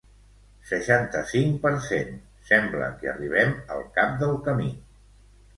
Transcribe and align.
Seixanta-cinc 0.69 1.59
per 1.67 1.73
cent 1.89 2.17
Sembla 2.53 2.89
que 3.03 3.13
arribem 3.15 3.55
al 3.77 3.87
cap 3.99 4.17
del 4.25 4.35
camí. 4.49 4.73